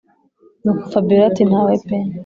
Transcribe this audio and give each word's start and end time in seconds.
nuko 0.63 0.83
fabiora 0.91 1.25
ati”ntawe 1.29 1.73
pe” 1.85 1.97